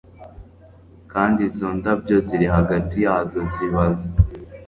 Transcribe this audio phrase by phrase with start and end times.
[1.11, 4.07] kandi izo ndabyo ziri hagati yazo zibaza